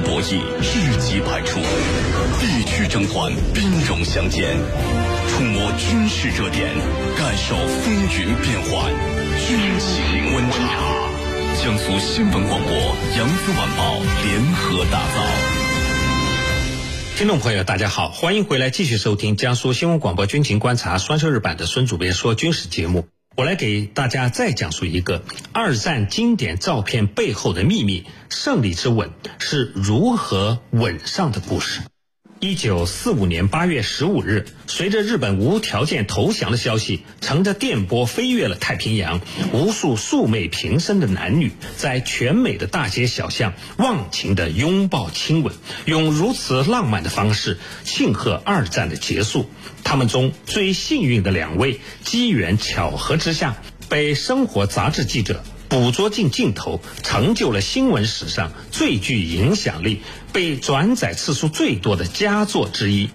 [0.00, 1.58] 博弈日机百出，
[2.40, 4.56] 地区争端兵戎相见，
[5.28, 6.68] 触摸军事热点，
[7.16, 8.92] 感受风云变幻，
[9.46, 10.56] 军情观察。
[11.62, 12.72] 江苏新闻广播、
[13.16, 15.26] 扬子晚报联合打造。
[17.16, 23.08] 听众朋友，大家好，欢迎回来继续收听江苏新闻广播军情观察双休日版的孙主编说军事节目。
[23.36, 25.22] 我来给大家再讲述一个
[25.52, 31.82] 二战经典照片背后的秘密——胜利之吻是如何吻上的故事。
[32.38, 39.22] 一九四五年八月十五日，随着日本无条件投降的消息，乘着电波飞越了太平洋，
[39.54, 45.54] 无数素昧平生的男女在全美的大街小巷忘情的拥抱亲吻，
[45.86, 49.48] 用如此浪漫的方式庆贺二战的结束。
[49.82, 53.56] 他们中最幸运的两位，机缘巧合之下，
[53.88, 55.42] 被生活杂志记者。
[55.68, 60.02] 捕捉进镜头，成就了新闻史上最具影响力、
[60.32, 63.10] 被转载次数最多的佳作之一。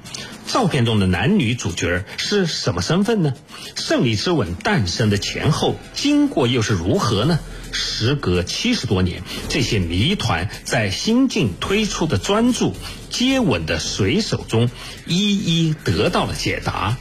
[0.48, 3.34] 照片中的男女主角是什么身份呢？
[3.76, 7.40] 胜利之吻诞生的前后经过又是如何呢？
[7.72, 12.76] 时隔七十多年，这些谜团在新晋推出的专注
[13.10, 14.70] 接吻的水手中
[15.08, 16.98] 一一得到了解答。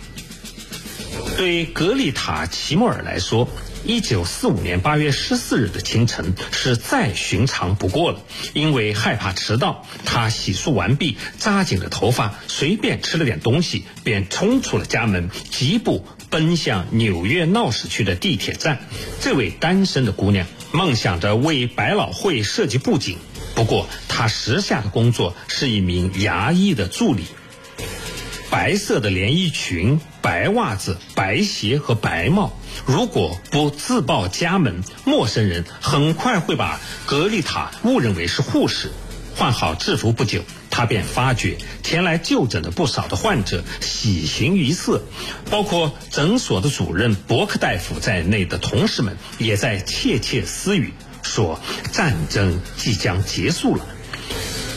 [1.37, 3.49] 对格丽塔·齐莫尔来说。
[3.83, 8.21] 一九四五年八月十四日的清晨是再寻常不过了，
[8.53, 18.81] 因为害怕迟到，他洗漱完毕，扎紧了头发，随便吃了点东西，便冲出了家门，疾步奔向纽约闹市区的地铁站。
[19.21, 23.17] 这位单身的姑娘梦想着为百老汇设计布景，
[23.55, 27.25] 不过她时下的工作是一名牙医的助理。
[28.51, 32.53] 白色的连衣裙、白袜子、白鞋和白帽。
[32.87, 38.91] 如果不自报家门，陌生人很快会把格丽塔误认为是护士。
[39.37, 45.03] 换好制服不久，他便发觉前来就诊的不少的患者喜形于色，
[45.51, 50.93] 包括诊所的主任伯克大夫在内的同事们也在窃窃私语，
[51.23, 51.59] 说
[51.93, 53.87] 战争即将结束了。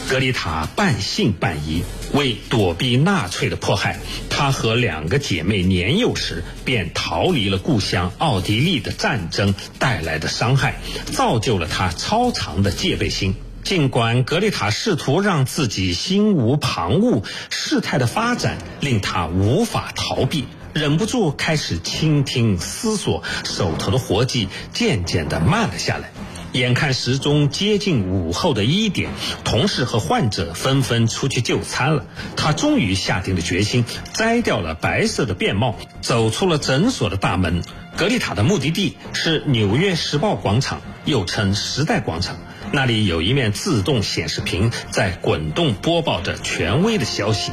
[0.09, 1.83] 格丽塔半信半疑。
[2.13, 3.99] 为躲避纳粹的迫害，
[4.29, 10.75] 她和两个姐妹年幼时便逃离了故乡奥地利的战争带来的伤害，
[11.05, 13.35] 造就了她超长的戒备心。
[13.63, 26.11] 尽管格丽塔试图让自己心无旁骛，事态的发展令她无法逃避，忍不住开始倾听思索，手头的活计渐渐地慢了下来。
[26.53, 29.09] 眼看时钟接近午后的一点，
[29.43, 32.05] 同事和患者纷纷出去就餐了。
[32.35, 33.83] 他终于下定了决心，
[34.13, 37.63] 摘掉了白色的便帽，走出了诊所的大门。
[37.97, 42.37] 格丽塔的目的地是纽约时报广场，又称时代广场。
[42.71, 47.51] 那里有一面自动显示屏，在滚动播报着权威的消息。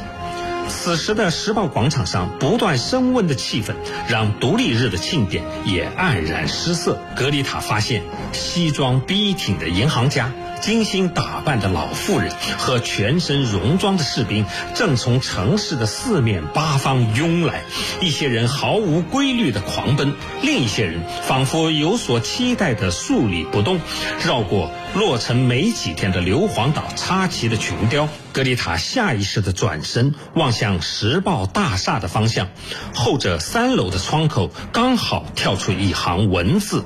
[0.71, 3.73] 此时的时报广场上不断升温的气氛，
[4.09, 6.97] 让独立日的庆典也黯然失色。
[7.15, 8.01] 格丽塔发现，
[8.33, 10.31] 西装笔挺的银行家。
[10.61, 14.45] 精心打扮的老妇人和全身戎装的士兵
[14.75, 17.63] 正从城市的四面八方涌来，
[17.99, 20.13] 一些人毫无规律的狂奔，
[20.43, 23.79] 另一些人仿佛有所期待的竖立不动，
[24.23, 28.07] 绕过落成没几天的硫磺岛插旗的群雕。
[28.31, 32.47] 格丽塔下意识地转身望向时报大厦的方向，
[32.93, 36.85] 后者三楼的窗口刚好跳出一行文字：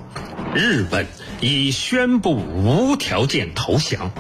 [0.56, 1.06] 日本。
[1.42, 4.12] 已宣布无条件投降。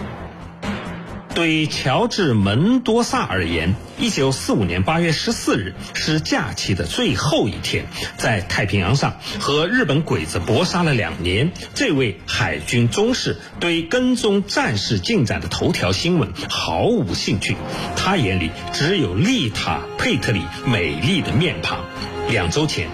[1.34, 11.52] 对乔治·门多萨而言，一九四五年八月十四日是假期的最后一天，在太平洋上和日本鬼子搏杀了两年。
[11.74, 17.58] 这位海军中士对跟踪战事进展的头条新闻毫无兴趣，
[17.98, 21.84] 他眼里只有丽塔·佩特里美丽的面庞。
[22.30, 22.90] 两周前，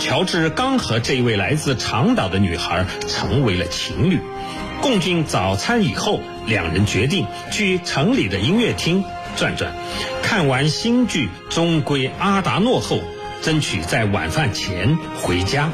[0.00, 4.20] 乔治刚和这一位来自长岛的女孩成为了情侣。
[4.80, 9.04] 共进早餐以后，两人决定去城里的音乐厅
[9.36, 9.74] 转转。
[10.22, 13.00] 看完新剧《终归阿达诺》后，
[13.42, 15.70] 争取在晚饭前回家。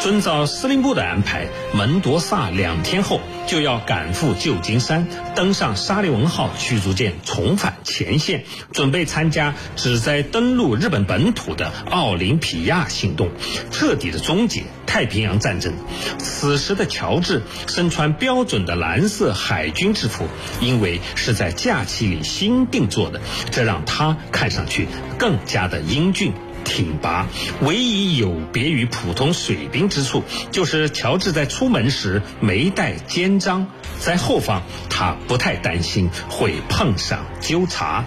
[0.00, 13.28] 遵照司令部的安排，门多萨两天后就要赶赴旧金山，登上沙利文号驱逐舰，重返前线，准备参加旨在登陆日本本土的奥林匹亚行动，
[13.72, 15.74] 彻底的终结太平洋战争。
[16.18, 20.28] 此时的乔治身穿标准的蓝色海军制服，
[20.60, 23.20] 因为是在假期里新定做的，
[23.50, 24.86] 这让他看上去
[25.18, 26.32] 更加的英俊。
[26.70, 27.26] 挺拔，
[27.62, 30.22] 唯一有别于普通水兵之处，
[30.52, 33.66] 就是乔治在出门时没带肩章。
[33.98, 38.04] 在后方他不太担心会碰上纠察。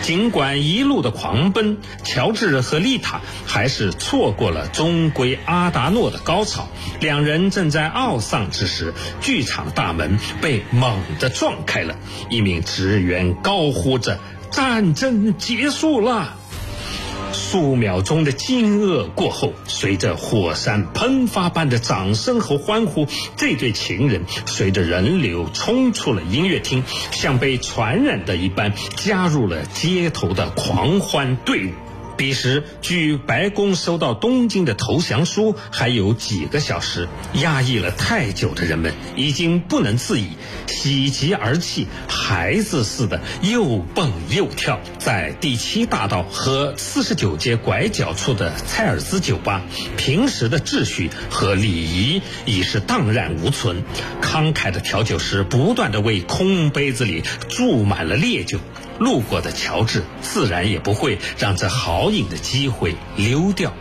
[0.00, 6.68] 尽管一路的狂奔，乔治和丽塔还是错过了终归阿达诺的高潮。
[7.00, 11.96] 两人正在懊丧之时，剧场大门被猛地撞开了，
[12.30, 14.18] 一名职员高呼着
[14.50, 16.38] ：“战争结束了！”
[17.50, 31.70] 数秒钟的惊愕过后，随着火山喷发般的掌声和欢呼，这对情人随着人流冲出了音乐厅，像被传染的一般，加入了街头的狂欢队伍。
[32.20, 40.26] 彼时，距白宫收到东京的投降书还有几个小时，压抑了太久的人们已经不能自已，
[40.66, 49.62] 喜极而泣，孩子似的又蹦又跳，在第七大道和四十九街拐角处的蔡尔兹酒吧，
[49.96, 53.82] 平时的秩序和礼仪已是荡然无存，
[54.20, 58.58] 慷慨的调酒师不断的为空杯子里注满了烈酒。
[59.00, 63.72] 路过的乔治自然也不会让这好饮的机会溜掉。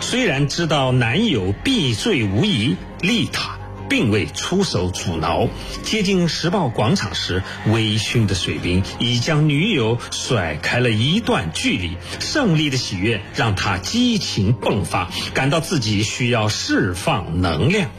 [0.00, 3.58] 虽然知道男友必醉无疑，丽塔
[3.88, 5.48] 并未出手阻挠。
[5.82, 11.96] 接近时报广场时，微醺的水兵已将女友甩开了一段距离。
[12.20, 17.90] 胜利的喜悦让他激情迸发，感到自己需要释放能量。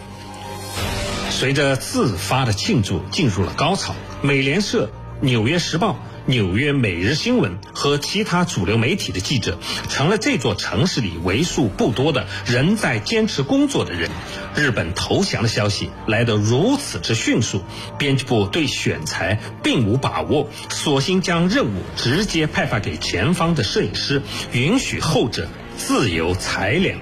[1.29, 5.99] 随着自发的庆祝进入了高潮，美联社、纽约时报。
[6.27, 14.09] 纽约每日新闻和其他主流媒体的记者，成了这座城市里为数不多的仍在坚持工作的人。
[14.55, 17.61] 日本投降的消息来得如此之迅速，
[17.99, 26.99] 编辑部对选材并无把握，索性将任务直接派发给前方的摄影师，允许后者自由裁量。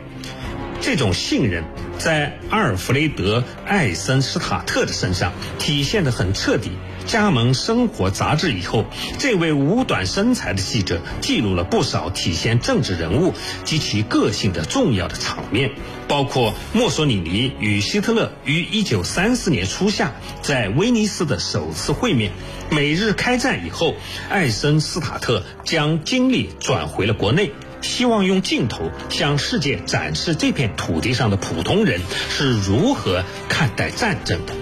[0.82, 1.64] 这种信任
[1.98, 6.72] 在阿尔弗雷德·艾森斯塔特的身上体现得很彻底。
[7.06, 8.86] 加盟《生活》杂志以后，
[9.20, 13.34] 这位五短身材的记者记录了不少体现政治人物
[13.64, 15.72] 及其个性的重要的场面，
[16.08, 22.32] 包括墨索里尼与希特勒于1934年初夏在威尼斯的首次会面。
[22.70, 23.94] 美日开战以后，
[24.30, 27.52] 艾森斯塔特将精力转回了国内，
[27.82, 34.54] 希望用镜头向世界展示这片土地上的普通人是如何看待战争的。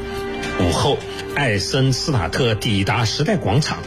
[0.63, 0.97] 午后。
[1.33, 3.79] 艾森斯塔特抵达时代广场，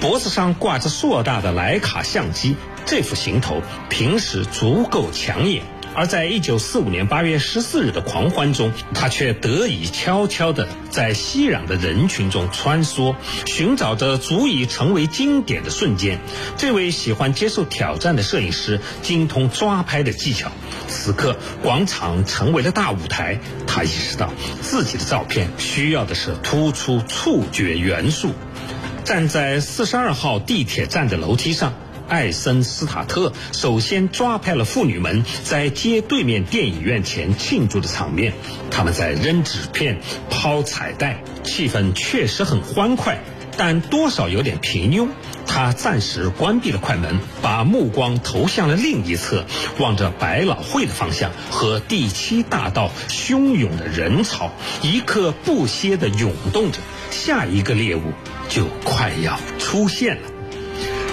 [0.00, 2.56] 脖子上挂着硕大的徕卡相机。
[2.84, 3.60] 这副行头
[3.90, 5.64] 平时足够抢眼，
[5.96, 13.16] 而在一九四五年八月十四日的狂欢中，他却得以悄悄地在熙攘的人群中穿梭，
[13.46, 16.20] 寻找着足以成为经典的瞬间。
[16.58, 20.52] 这位喜欢接受挑战的摄影师精通抓拍的技巧。
[20.86, 23.40] 此刻，广场成为了大舞台。
[23.66, 28.32] 他意识到，自己的照片需要的是突出触觉元素。
[29.04, 31.72] 站在四十二号地铁站的楼梯上，
[32.08, 38.32] 艾森斯塔特首先抓拍了妇女们在街对面电影院前庆祝的场面。
[38.70, 40.00] 他们在扔纸片、
[40.30, 43.18] 抛彩带，气氛确实很欢快，
[43.56, 45.08] 但多少有点平庸。
[45.46, 49.46] 他暂时关闭了快门，把目光投向了另一侧，
[49.78, 56.78] 望着百老汇的方向和第七大道汹涌的人潮，一刻不歇地涌动着。
[57.10, 58.02] 下一个猎物
[58.48, 60.35] 就快要出现了。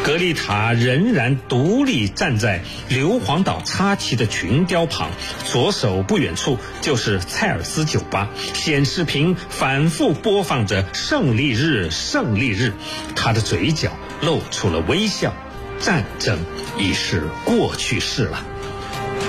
[0.04, 5.10] 格丽塔仍然独立站在硫磺岛插旗的群雕旁，
[5.46, 12.74] 左手不远处就是蔡尔斯酒吧，显示屏反复播放着“胜利日，胜利日”，
[13.16, 15.34] 他的嘴角露出了微笑，
[15.80, 16.38] 战争
[16.78, 18.46] 已是过去式了。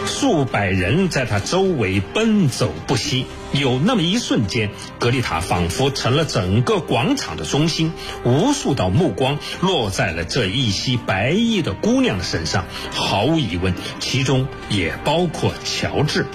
[0.07, 7.93] 数百人在他周围奔走不息，有那么一瞬间，格丽塔仿佛成了整个广场的中心。
[8.25, 16.27] 无数道目光落在了这一袭白衣的姑娘的身上，毫无疑问，其中也包括乔治。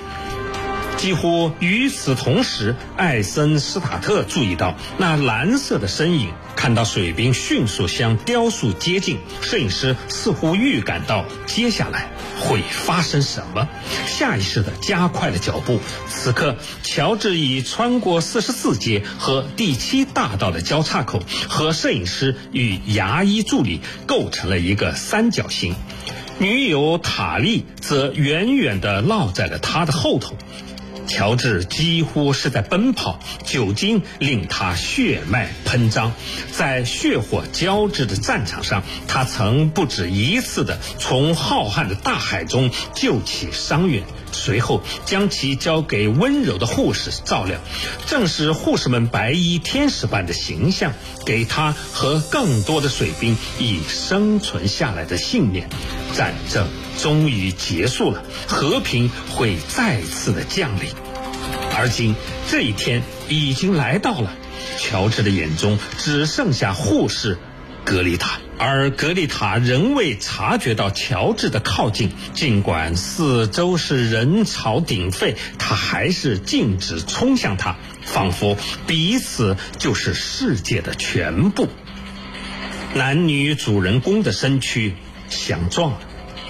[0.95, 6.31] 几乎与此同时，艾森斯塔特注意到那蓝色的身影。
[6.59, 13.69] 看到水兵迅速向雕塑接近，摄影师似乎预感到接下来会发生什么，
[14.05, 15.79] 下意识地加快了脚步。
[16.09, 25.75] 此刻，乔治已穿过四十四街和第七大道的交叉口，和摄影师与牙医助理构成了一个三角形，
[26.39, 30.35] 女友塔莉则远远地落在了他的后头。
[31.09, 36.13] 乔治几乎是在奔跑，酒精令他血脉喷张，
[36.51, 44.03] 在血火交织的战场上，他曾不止一次的从浩瀚的大海中救起伤员。
[44.50, 47.60] 随后将其交给温柔的护士照料。
[48.08, 50.91] 正是护士们白衣天使般的形象，
[51.24, 55.70] 给他和更多的水兵以生存下来的信念。
[56.15, 60.89] 战争终于结束了，和平会再次的降临。
[61.77, 62.15] 而今
[62.50, 64.34] 这一天已经来到了，
[64.79, 67.38] 乔治的眼中只剩下护士
[67.86, 68.39] 格丽塔。
[68.59, 81.69] 而格丽塔仍未察觉到乔治的靠近，尽管四周是人潮鼎沸，他还是径直冲向他，仿佛彼此就是世界的全部。
[82.93, 84.93] 男女主人公的身躯
[85.29, 85.99] 相撞了，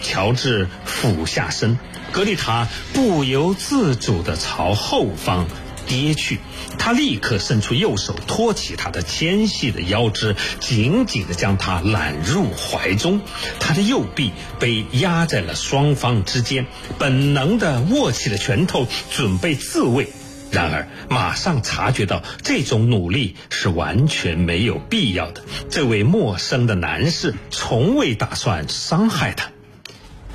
[0.01, 1.77] 乔治俯下身，
[2.11, 5.47] 格丽塔不由自主地朝后方。
[5.89, 6.39] 跌去，
[6.77, 13.19] 他立刻伸出右手托起他的纤细的腰肢，紧紧地将他揽入怀中。
[13.59, 16.67] 他的右臂被压在了双方之间，
[16.99, 20.07] 本能地握起了拳头，准备自卫。
[20.51, 25.43] 然而，马上察觉到这种努力是完全没有必要的。
[25.69, 29.51] 这位陌生的男士从未打算伤害他。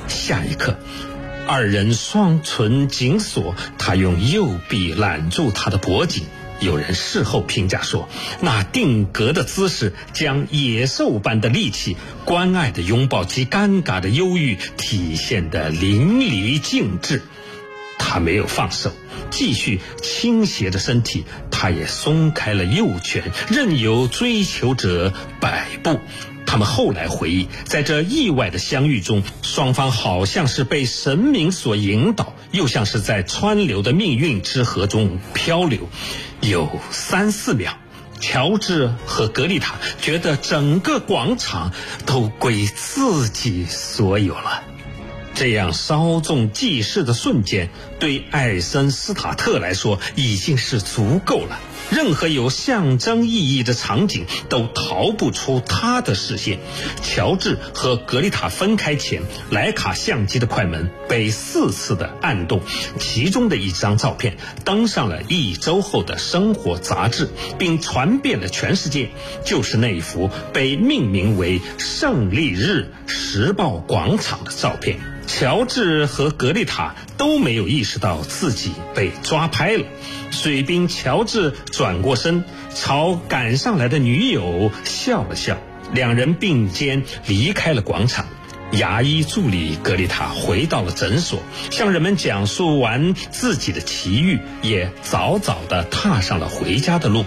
[0.06, 0.78] 下一刻。
[1.46, 6.24] 二人双唇紧锁，他用右臂揽住她的脖颈。
[6.60, 8.08] 有人事后评价说，
[8.40, 17.22] 那定格的姿势将野兽般的力气、关爱的拥抱及尴尬的忧郁体现得淋漓尽致。
[17.98, 18.92] 他没有放手，
[19.30, 26.00] 继续倾斜着身体，他也松开了右拳，任由追求者摆布。
[26.54, 35.88] 他们后来回忆，在这意外的相遇中，双方好像是被神明所引导，又像是在川流的命运之河中漂流。
[36.40, 37.76] 有三四秒，
[38.20, 41.73] 乔治和格丽塔觉得整个广场
[42.06, 44.62] 都归自己所有了。
[45.34, 47.68] 这样稍纵即逝的瞬间，
[47.99, 51.58] 对艾森斯塔特来说已经是足够了。
[51.90, 56.58] 任何有象征意义的场景都逃不出他的视线。
[57.02, 62.60] 乔治和格丽塔分开前，莱卡相机的快门被四次的按动，
[62.98, 69.10] 其中的一张照片登上了一周后的生活杂志，并传遍了全世界。
[69.44, 74.98] 就是那一幅被命名为“胜利日时报广场”的照片。
[75.26, 79.84] 乔治和格丽塔都没有意识到自己被抓拍了。
[80.34, 85.56] 水兵乔治转过身，朝赶上来的女友笑了笑，
[85.92, 88.26] 两人并肩离开了广场。
[88.72, 91.38] 牙医助理格丽塔回到了诊所，
[91.70, 97.24] 向人们讲述完自己的奇遇，也早早地踏上了回家的路。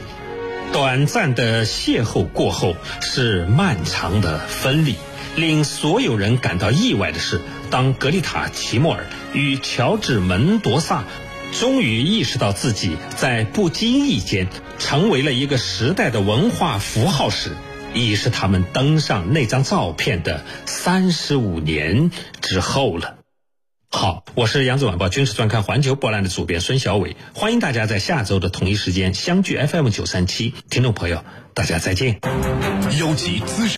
[0.73, 4.95] 短暂的邂逅过后，是漫长的分离。
[5.37, 11.05] 令所有人感到意外的是，当格丽塔·齐莫尔与乔治·门多萨
[11.53, 17.51] 终于意识到自己在不经意间成为了一个时代的文化符号时，
[17.93, 22.11] 已是他们登上那张照片的三十五年
[22.41, 23.15] 之后了。
[23.89, 31.23] 好，我是扬子晚报军事专刊环球波兰的主编孙小伟，欢迎大家在下周的同一时间相聚 FM 九三七，听众朋友，
[31.53, 32.19] 大家再见。
[32.99, 33.75] 邀集资深。